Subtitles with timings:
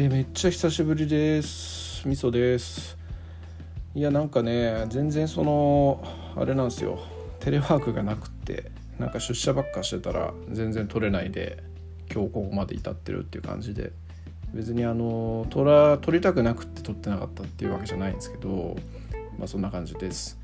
[0.00, 2.08] えー、めっちゃ久しぶりです。
[2.08, 2.96] みそです。
[3.94, 6.02] いやなんかね全然その
[6.34, 7.00] あれなんですよ。
[7.38, 11.62] テレワークがなくってなんか出社ばっかしてたら全然取れないで
[12.10, 13.92] 今日ここまで至ってるっていう感じで。
[14.54, 18.78] 別にあの取ら取りたくなくって取ってなかったっていうわけじゃないんですけど
[19.38, 20.40] まあそんな感じです。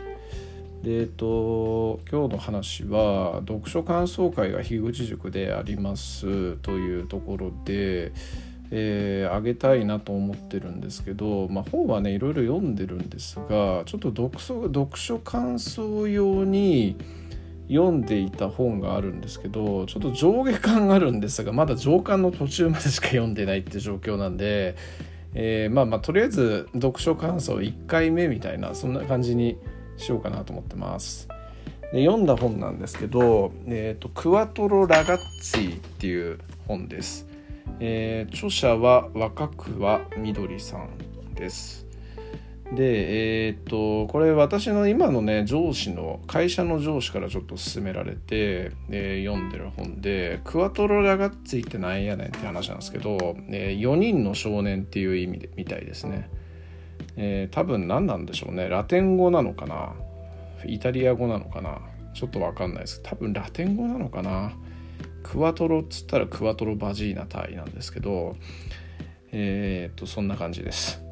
[0.83, 8.13] でえっと今日の話は読書感想会が樋口塾でありますというところで
[8.71, 16.97] えー、あげたいなと思ってるんですけど、まあ、本はねいろいろ読んでるんですがちょっと読書読書感想用に
[17.69, 24.77] 読んでいた本があるんですけどちょっと上下感があるんですがまだ上巻の途中までしか読んでないって状況なんで、
[25.35, 29.59] えー、まあまあとりあえず読書感想1回目みたいなそんな感じに
[29.97, 31.29] しようかなと思ってます。
[31.93, 37.36] で読んだ本なんですけど「えーと、クワトロ・ラガッツィ」っていう本です。
[37.81, 41.87] えー、著者は若桑みどりさんです。
[42.75, 56.29] で、えー、っとこれ私の今のね上司の会社の上司からちょっと勧められて、えー、読んでる本で「クワトロラガッツィってなんやねん」って話なんですけど、え、4人の少年っていう意味でみたいですね。
[57.17, 58.69] え、多分何なんでしょうね。
[58.69, 59.93] ラテン語なのかな？
[60.67, 61.81] イタリア語なのかな？
[62.15, 63.01] ちょっと分かんないです。
[63.05, 64.53] 多分ラテン語なのかな？
[65.23, 68.37] クワトロっつったらクワトロバジーナタイなんですけど
[69.33, 71.03] えー、っとそんな感じです。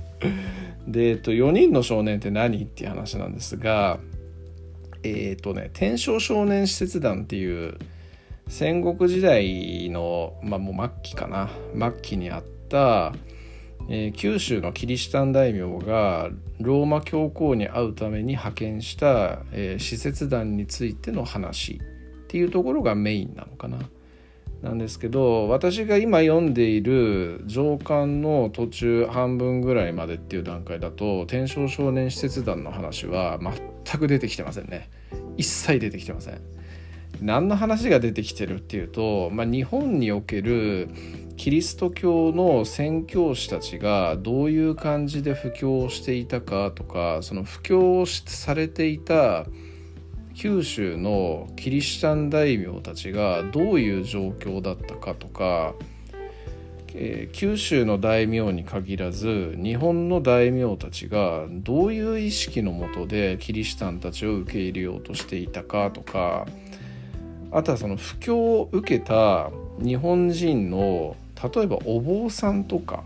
[0.86, 3.98] で、えっと、4人の少年って何っていう話なんですが
[5.02, 7.78] えー、っとね天正少年使節団っていう
[8.50, 11.50] 戦国時代の、まあ、もう末期かな。
[11.72, 13.14] 末期にあった、
[13.88, 16.30] えー、九州のキリシタン大名が
[16.60, 21.80] ローマ教皇に会うために派遣した、えー、使節団についての話。
[22.30, 23.78] っていうところがメインなのかな。
[24.62, 33.40] なんですけど私が今読んでいる上巻の途中半分ぐらいまでっていう段階だと天正少年使節団の話は
[33.84, 34.90] 全く出てきてませんね
[35.38, 36.42] 一切出てきてません
[37.22, 40.90] 何の話が出てきてるっていうと、まあ、日本における
[41.38, 49.46] キリスト教の宣教師たちがどういう感じで布教していたかとかその布教されていた
[50.40, 55.74] 九州のキリシタン大名たちがどういう状況だったかとか、
[56.94, 66.46] えー、九州の大名に限らず日本の大名たちがどういう意識のもとでキリシタンたちを受け入れようとしていたかとか
[67.52, 71.16] あとはその布教を受けた日本人の
[71.54, 73.04] 例えばお坊さんとか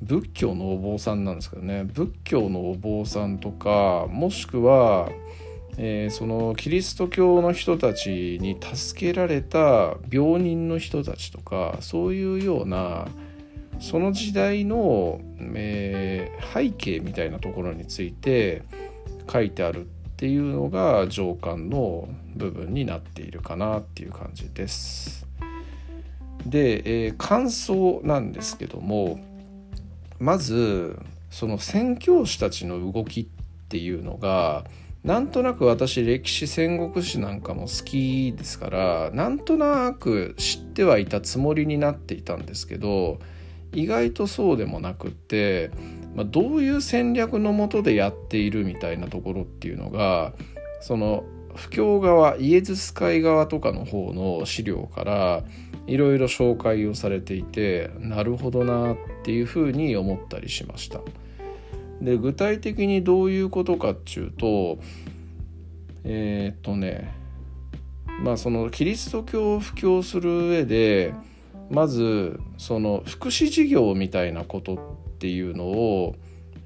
[0.00, 5.10] 仏教のお坊さんなんですけどね仏教のお坊さんとかもしくは
[5.78, 13.08] えー、そのキリスト教の人たちに助けられた病人の人たちとかそういうような
[13.78, 15.20] その時代の、
[15.54, 18.62] えー、背景みたいなところについて
[19.30, 25.26] 書いてあるっていうのが上巻の部分になっているかなっていう感じです。
[26.46, 29.18] で、えー、感想なんですけども
[30.18, 30.98] まず
[31.30, 33.26] その宣教師たちの動きっ
[33.68, 34.64] ていうのが
[35.06, 43.20] なんとなく私歴史戦国史なんかも好きですからなんとなく知ってはいたつもりになっていたんですけど
[43.72, 45.70] 意外とそうでもなくって、
[46.16, 50.32] まあ、どういう戦略のもとでやっているみたいなところっていうのが
[50.80, 51.24] その
[51.54, 55.44] 布教側イエズス会側とかの方の資料から
[55.86, 61.00] いろいろ紹介をされていてなるほどなっていうふうに思ったりしました。
[62.00, 64.78] で具体的にどういうことかっていうと
[66.04, 67.12] えー、っとね
[68.22, 71.14] まあそのキリスト教を布教する上で
[71.70, 76.14] まずその福祉事業みたいなことっていうのを、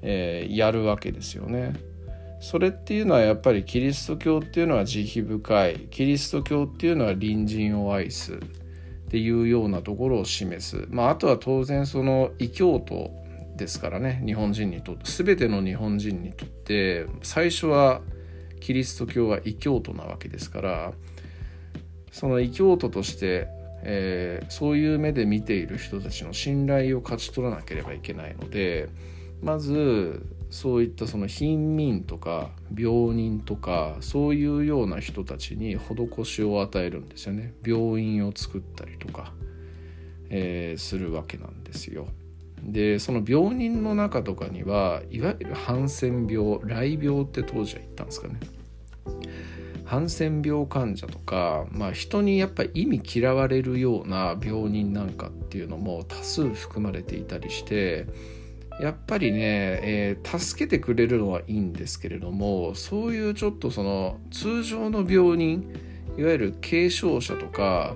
[0.01, 1.73] えー、やるわけですよね。
[2.39, 8.37] それっていうのはやっぱりキリスト教っていうのは慈悲深いキリスト教っていうのは隣人を愛すっ
[9.09, 13.11] ていうようなところを示す、まあ、あとは当然その異教徒
[13.61, 18.01] ですからね日本人にとって全ての日本人にとって最初は
[18.59, 20.93] キリスト教は異教徒なわけですから
[22.11, 23.47] その異教徒として、
[23.83, 28.89] えー、そういう目で見ている人たちの信頼を勝ち取らなければいけないので
[29.43, 39.31] まずそういったその貧民とか病人とかそういうような人たちに施しを与えるんですよね病院を作ったりとか、
[40.31, 42.07] えー、するわけなんですよ。
[42.63, 48.39] でその病人の中とかにはいわゆるハンセン病雷病って当時は言ったんですかね。
[49.85, 58.05] ハンセン病患者とか、まあ、人にやっぱり意味嫌われるような病人なんかっていうのも多数含まれていたりして
[58.79, 65.69] やっぱりね、えー、助けてくれるのはいいんですけれどもそういうちょっとその通常の病人
[66.17, 67.95] いわゆる軽症者とか、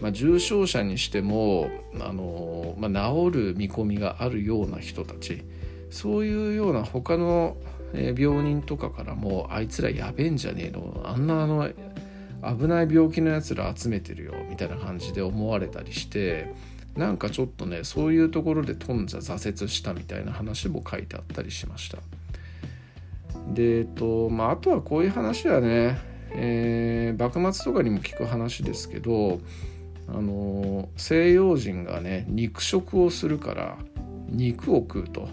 [0.00, 1.70] まあ、重症者にしても
[2.00, 5.42] あの、まあ、治る見込みがあるような人たち
[5.90, 7.56] そういうような他の
[7.92, 11.68] 病人とかからもあいつらやべえんじゃねえのあんなあの
[12.58, 16.54] 危ない病気のやつら集めてるよみたいな感じで思われたりして
[16.96, 21.98] なんかちょっとねそういうところで頓挫挫折したみたいな話も書いてあったりしました。
[23.52, 25.98] でえっとまああとはこういう話はね、
[26.32, 29.40] えー、幕末とかにも聞く話ですけど
[30.08, 33.76] あの西洋人がね肉食をするから
[34.28, 35.28] 肉を食うと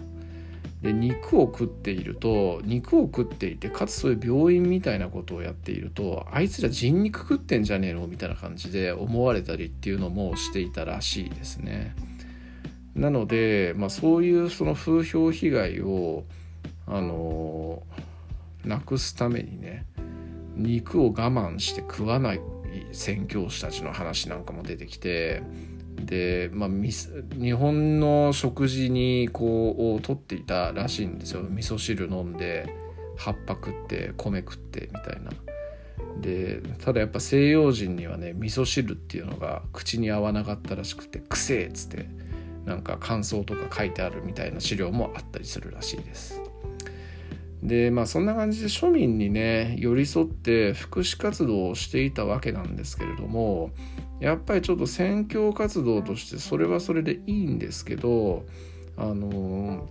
[0.82, 11.94] で肉を食っていると肉を食っていてかつそういう病院みたいなことをやっているとあいつら人肉食ってんじゃねえのみたいな感じで思われたりっていうのもしていたらしいですね。
[12.94, 16.24] なので、まあ、そういうその風評被害を
[16.86, 17.82] あの
[18.64, 19.86] なくすためにね
[20.54, 22.40] 肉を我慢して食わない
[22.92, 25.42] 宣教師たちの話なんかも出てきて
[25.96, 32.68] で、まあ、日本の食事にこうを取っていたらしいんですよ味噌汁飲んで
[33.16, 35.30] 葉っぱ食って米食ってみたいな。
[36.20, 42.06] でただやっぱ西洋人にはね味噌汁っていうのが口に合わなかったらしくて「くせえ」っつって
[42.64, 46.40] なんか感想とか書いてあるみたいな資料もあったりするらしいです。
[47.64, 53.70] でまあそんな感じで庶民にね寄り添って福祉活動をしていたわけなんですけれども
[54.20, 58.44] やっぱりちょっと宣教活動としてそれはそれでいいんですけど
[58.98, 59.88] あの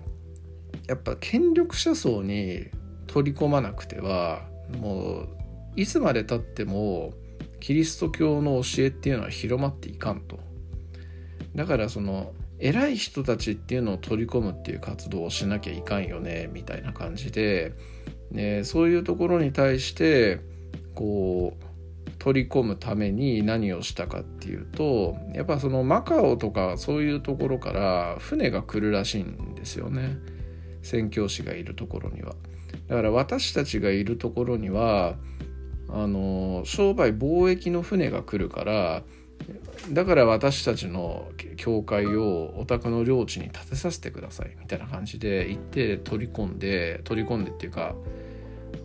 [0.87, 2.67] やっぱ権力者層に
[3.07, 4.43] 取り込まなくては
[4.79, 5.29] もう
[5.75, 7.13] いつまでたっても
[7.59, 10.39] キリスト教の教えっていうのは広まっていかんと。
[11.55, 17.73] だからその偉い人たちっていうのを取り込むっていう活動をしなきゃいかんよねみたいな感じで、
[18.31, 20.39] ね、そういうところに対して
[20.95, 30.15] こう取り込むために何をしたかっていうとやっぱそのマカオとかそういうところから船が来るらしいんですよね
[30.83, 32.33] 宣教師がいるところには。
[32.87, 35.15] だから私たちがいるところには
[35.89, 39.03] あの商売貿易の船が来るから
[39.91, 47.95] だから私たちの教会をお宅の領地に建てさせてくださいみたいな感じで行って取り込んで取り込んでっていうか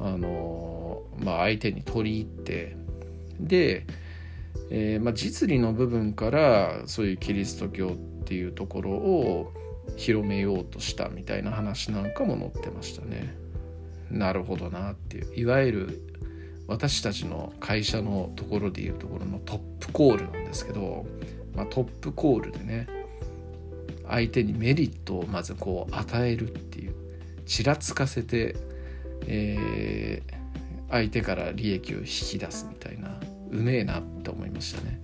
[0.00, 2.76] あのまあ相手に取り入って
[3.40, 3.86] で、
[4.70, 9.52] えー、まあ、実利の部分からそういうキリスト教っていうところを
[9.96, 13.34] 広めようとしたみたいな話なんかも載ってましたね。
[14.10, 16.02] なるほどなっていういわゆる
[16.68, 21.06] 私たちの会社のところでいうところのトップコールなんですけど、
[21.56, 22.86] まあ、トップコールでね
[24.06, 26.94] 相手にメリットをまずこう与えるっていう
[27.46, 28.54] ちらつかせて、
[29.26, 33.18] えー、相手から利益を引き出すみたいな
[33.50, 35.00] うめえなって思いましたね。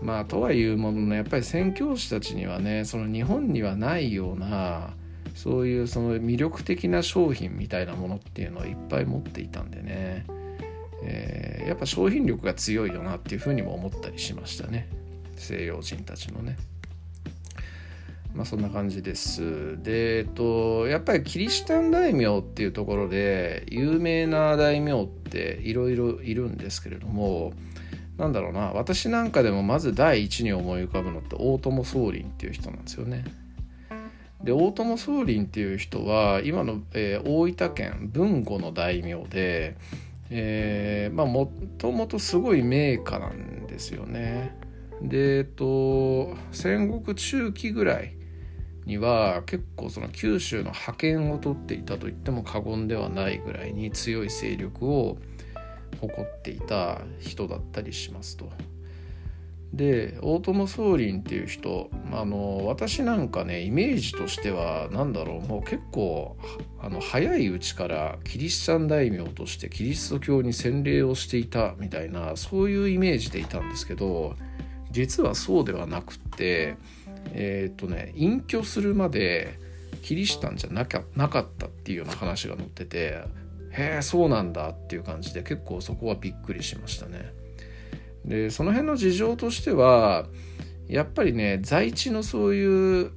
[0.00, 4.94] まあとはいうもののやっぱり宣教師たちにはねその日本にはないような
[5.34, 10.26] そういうその魅力的な商品みたいなものっていうのをいっぱい持っていたんでね、
[11.04, 14.88] えー、やっぱ商品力が強いよなっていうふうにも思ったりしましたね
[15.36, 16.56] 西洋人たちのね。
[18.34, 19.82] まあそんな感じです。
[19.82, 27.52] で、えっと、やっぱりキリシタン大名っていうところで有名な大名っていろいろいるんですけれども、
[28.16, 33.24] なんだろうな、私なんかでもまず第一に思い浮かぶのって大友宗麟っていう人なんですよね。
[34.42, 39.76] で大友宗麟っていう人は今の、えー、大分県豊後の大名で、
[40.34, 44.56] え、まあもともとすごい名家なんですよね。
[45.02, 48.16] でえっと戦国中期ぐらい
[48.86, 55.18] には結構その九州の覇権を取っていたと言っても過言ではないぐらいに強い勢力を
[56.00, 58.50] 誇っていた人だったりしますと。
[59.72, 66.36] で大友宗麟っていう人あの私なんかねイメージとしては何だろうもう結構
[66.78, 74.36] あの早いうちからキリシタン大名としてキリスト教に洗礼をしていたみたいなそういうイメージでいたんですけど
[74.90, 76.76] 実はそうではなくって
[77.32, 79.58] えっ、とね隠居するまで
[80.02, 83.24] キリシタンじゃなかなかったっていうような話が載ってて
[83.70, 87.41] へえそうなんだっていう感じで結構そこはびっくりしましたね。
[88.24, 90.26] でその辺の事情としては
[90.88, 93.12] やっぱりね在地のそういう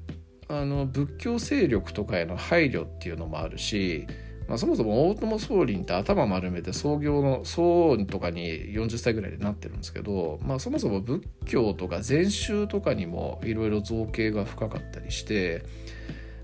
[0.47, 4.07] あの仏教勢力とかへの配慮っていうのもあるし
[4.47, 8.43] まあ、そもそも大友宗麟って頭丸めて創業の僧とかに
[8.75, 15.63] 40歳ぐらいでなってるんですけど、まあ、そもそも仏教とか禅宗とかにもいろいろ造形が深かったりして、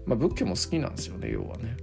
[0.05, 1.77] まあ、仏教も好きなんですよね要はね。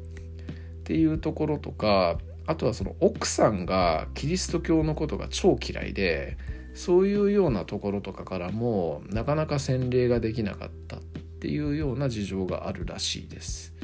[0.80, 6.38] っていうところとかあとはその奥さんがキリスト教のことが超嫌いで
[6.78, 13.74] そういうようなところとかからもなかなか洗礼ができなかったっていうような事情があるらしいです。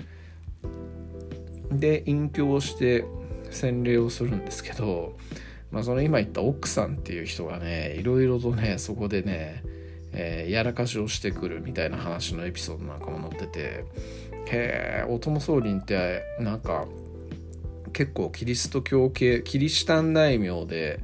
[1.73, 3.05] で隠居をして
[3.51, 5.17] 洗礼をするんですけど、
[5.73, 9.65] まあ、その今言った奥さんっていう人がねいろいろとねそこでね、
[10.13, 13.85] えー、やらかしをしてくるみたいな話のエピソードなんかも載っててへ
[15.03, 16.87] え大友宗麟ってなんか
[17.93, 21.01] 結構キリスト教系キリシタン大名で、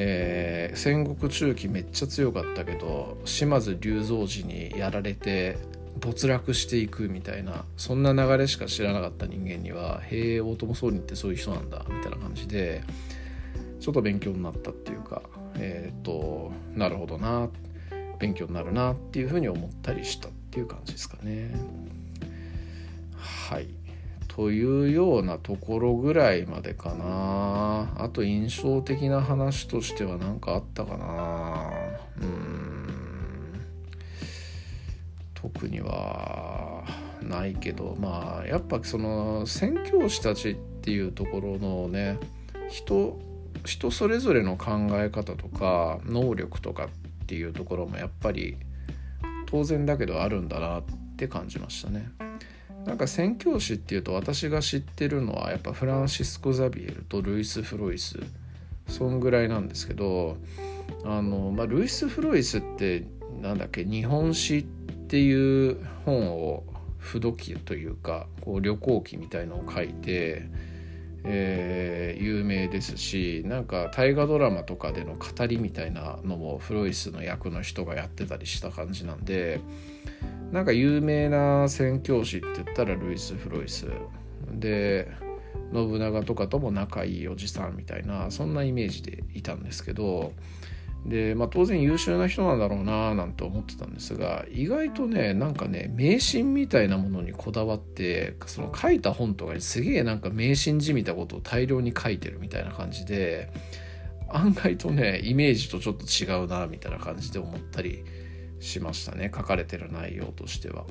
[0.00, 5.58] えー、戦国中期めっちゃ強かったけど島津龍造寺にやられて
[5.98, 12.84] 没落していくみたいなそんな流れしか知らなかった人間には「へえ大友宗麟ってそういう人なんだ」みたいな感じで
[13.80, 15.20] ちょっと勉強になったっていうか
[15.56, 17.50] えっ、となるほどな
[18.20, 21.50] 勉強になるなっていうふうに思ったりしたっていう感じですかね。
[23.16, 23.77] はい
[24.38, 27.92] というようなところぐらいまでかな。
[28.00, 31.72] あと印象的な話としては何かあったかな。
[32.22, 32.88] うん。
[35.34, 36.84] 特には
[37.20, 42.20] ないけどまあやっぱその宣教師たちっていうところのね
[42.68, 43.18] 人
[43.64, 46.88] 人それぞれの考え方とか能力とかっ
[47.26, 48.56] ていうところもやっぱり
[49.46, 50.82] 当然だけどあるんだなっ
[51.16, 52.27] て感じましたね。
[52.88, 58.18] なんか宣教師っていうと私が知ってるのはやっぱフランシスコ・ザビエルとルイス・フロイス
[58.88, 60.38] そんぐらいなんですけど
[61.04, 63.04] あの、まあ、ルイス・フロイスって
[63.42, 66.64] なんだっけ日本史っていう本を
[66.96, 70.48] 不読記というかこう旅行記みたいのを書いて、
[71.30, 79.60] えー、有名ですしなんか大河ドラマとかでの語りみたいなのもフロイスの役の人がやってたりした感じなんで
[80.52, 83.86] なんか有名な宣教師って言ったらルイス・フロイス。
[84.50, 85.12] で
[85.74, 90.32] 信長とかとも仲いいおじさんみたいなそんなイメージでいたんですけど
[91.06, 103.50] で、まあ、当然優秀な人なんだろうななんて思ってたんですが意外とねなんかね迷信みたいなものにこだわってその書いた本とかにすげえなんか迷信じみたことを大量に書いてるみたいな感じで
[104.28, 108.04] 案外とねイメージとちょっと違うなみたいな感じで思ったり
[108.60, 110.84] しましたね書かれてる内容としては。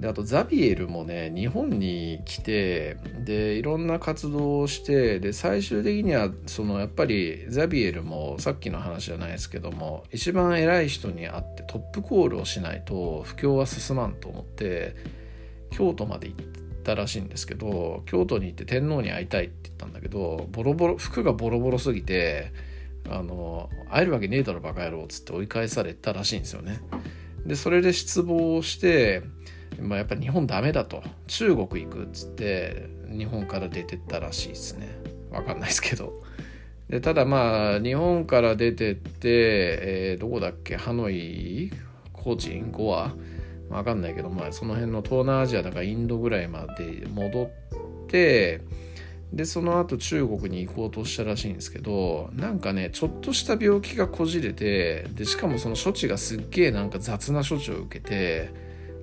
[0.00, 14.94] であとザビエルもね日本に来てでいろんな活動をしてで最終的にはそのやっぱりザビエルもさっきの話じゃないですけども一番偉い人に会ってトップコールをしないと布教は進まんと思って
[15.70, 16.44] 京都まで行っ
[16.84, 22.52] たらしいんですけど京都に行って天皇に会いたいって言ったんだけどボロボロ服がボロボロすぎて
[23.10, 26.80] あの会えるわけねえだろバカ野郎っつって追い返されたらしいんですよね。
[27.46, 29.22] でそれで失望して
[29.80, 31.02] まあ、やっぱ日本ダメだと。
[31.26, 34.88] 中国行くっつって日本から出てったらしいですね。
[35.30, 36.22] 分かんないですけど。
[36.88, 40.76] でただまあ日本から出てって、えー、どこだっけ？
[40.76, 41.70] ハノイ？
[42.12, 43.14] コチンゴア？
[43.68, 48.62] 分かんないけど、まあ、その辺の東南アジアだからインドぐらいまで戻って
[49.30, 58.48] でその後中国に行こうとしたらしいんですけどなんかねちょっとした病気がこじれてでしかもその処置がすっげえなんか雑な処置を受けて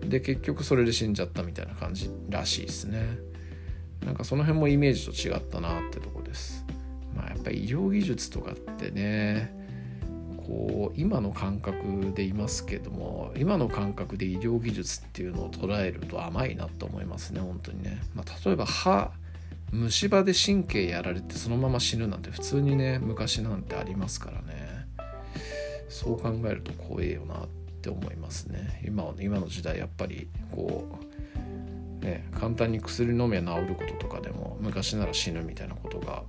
[0.10, 3.18] で結局それで死んじゃったみたいな感じらしいですね。
[4.06, 6.66] なんかその辺もイメージと違ったなってとこです。
[7.16, 9.54] まあやっぱり医療技術とかってね
[10.46, 19.12] こう今の感覚でいますけども今の感覚で医療技術っていうのを捉えると甘いなと思いますね本当にね、まあ、例えば歯
[19.72, 24.76] 虫歯で神経やられてそのまま死ぬなんて普通にね昔なんてありますからね。
[25.96, 30.88] そう考えると怖えよなってって思いますね今は今の時代やっぱりこ
[32.02, 36.24] うね簡単に薬飲めば治ることとかでも昔なら死ぬみたいなことが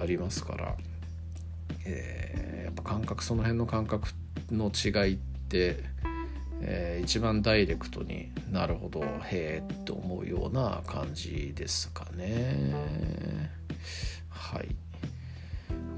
[0.00, 0.76] ありますから、
[1.84, 4.08] えー、やっぱ感覚その辺の感覚
[4.52, 5.16] の違いっ
[5.48, 5.82] て、
[6.60, 13.50] えー、一番ダイレクトになるほどへえって思うような感じですかね
[14.28, 14.85] はい。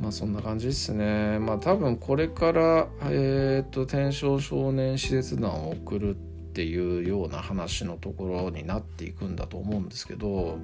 [0.00, 1.38] まあそんな感じですね。
[1.38, 6.18] まあ多分これから、えっ、ー、と、天正少年施設団を送るっ
[6.52, 10.58] ていうような話のところになっていくんだと思うんですけど、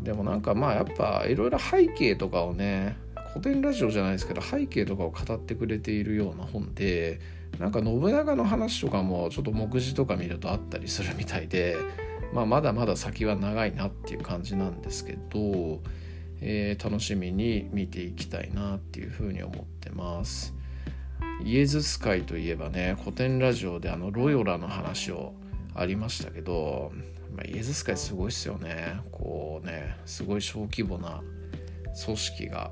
[0.00, 2.96] でもなんかまあやっぱいろいろ背景とかをね、
[3.32, 7.20] 古典ラジオじゃないですけど背景とかを語ってくれているような本で
[7.58, 11.76] なんか信長の話とかもちょっと目次とか見るとあったりするみたいで
[12.32, 15.80] まあ、まだまだ先は長いなっていう感じなんですけど、
[16.40, 20.54] えー、楽しみに見ていきたいなっていうふうに思ってます。
[21.42, 25.34] イエズス会といえばね古典ラジオであのロヨラの話を
[25.74, 26.92] ありましたけど、
[27.34, 31.22] まあ、イエズス会すごいっすよねこうねすごい小規模な
[32.04, 32.70] 組織が、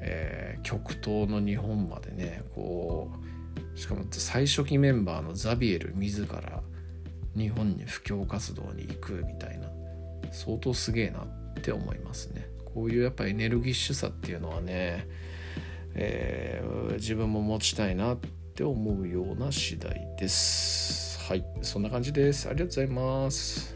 [0.00, 3.10] えー、極東の日本までねこ
[3.74, 6.62] うしかも最初期メンバーのザビエル自ら
[7.36, 9.68] 日本に布教活動に行くみたいな
[10.32, 11.24] 相当すげえなっ
[11.62, 15.08] て思いますねこういうやっぱエネルギッシュさっていうのはね
[15.98, 18.18] えー、自分も持ちたいなっ
[18.54, 21.18] て思うような次第です。
[21.26, 22.48] はい、そんな感じです。
[22.48, 23.75] ありがとうございます。